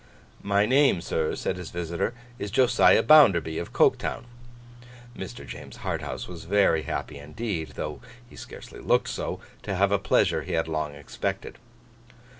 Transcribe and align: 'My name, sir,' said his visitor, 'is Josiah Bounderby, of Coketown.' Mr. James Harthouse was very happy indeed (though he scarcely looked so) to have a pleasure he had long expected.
'My 0.41 0.65
name, 0.65 0.99
sir,' 0.99 1.35
said 1.35 1.57
his 1.57 1.69
visitor, 1.69 2.15
'is 2.39 2.49
Josiah 2.49 3.03
Bounderby, 3.03 3.59
of 3.59 3.71
Coketown.' 3.71 4.25
Mr. 5.15 5.45
James 5.45 5.77
Harthouse 5.85 6.27
was 6.27 6.45
very 6.45 6.81
happy 6.81 7.19
indeed 7.19 7.73
(though 7.75 8.01
he 8.27 8.35
scarcely 8.35 8.79
looked 8.79 9.09
so) 9.09 9.39
to 9.61 9.75
have 9.75 9.91
a 9.91 9.99
pleasure 9.99 10.41
he 10.41 10.53
had 10.53 10.67
long 10.67 10.95
expected. 10.95 11.59